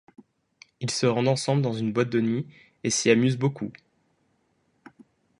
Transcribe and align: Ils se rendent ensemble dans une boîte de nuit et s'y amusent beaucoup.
Ils 0.79 0.89
se 0.89 1.05
rendent 1.05 1.27
ensemble 1.27 1.61
dans 1.61 1.73
une 1.73 1.93
boîte 1.93 2.09
de 2.09 2.21
nuit 2.21 2.47
et 2.83 2.89
s'y 2.89 3.11
amusent 3.11 3.37
beaucoup. 3.37 3.71